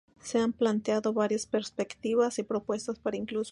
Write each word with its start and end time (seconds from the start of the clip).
Se 0.19 0.39
han 0.39 0.51
planteado 0.51 1.13
varias 1.13 1.45
perspectivas 1.45 2.39
y 2.39 2.43
propuestas 2.43 2.97
para 2.97 3.17
incluso 3.17 3.19
más 3.19 3.29
parques 3.29 3.47
temáticos. 3.47 3.49